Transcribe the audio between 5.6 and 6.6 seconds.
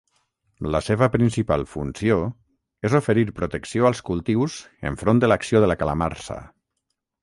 de la calamarsa.